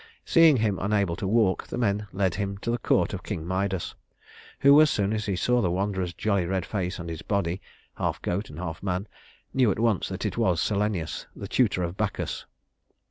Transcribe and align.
Seeing 0.25 0.57
him 0.57 0.79
unable 0.81 1.15
to 1.17 1.27
walk 1.27 1.67
the 1.67 1.77
men 1.77 2.07
led 2.11 2.33
him 2.33 2.57
to 2.63 2.71
the 2.71 2.79
court 2.79 3.13
of 3.13 3.21
King 3.21 3.45
Midas 3.45 3.93
who, 4.61 4.81
as 4.81 4.89
soon 4.89 5.13
as 5.13 5.27
he 5.27 5.35
saw 5.35 5.61
the 5.61 5.69
wanderer's 5.69 6.11
jolly 6.11 6.47
red 6.47 6.65
face 6.65 6.97
and 6.97 7.07
his 7.07 7.21
body 7.21 7.61
half 7.97 8.19
goat 8.23 8.49
and 8.49 8.57
half 8.57 8.81
man 8.81 9.07
knew 9.53 9.69
at 9.69 9.77
once 9.77 10.07
that 10.07 10.25
it 10.25 10.39
was 10.39 10.59
Silenus, 10.59 11.27
the 11.35 11.47
tutor 11.47 11.83
of 11.83 11.97
Bacchus. 11.97 12.47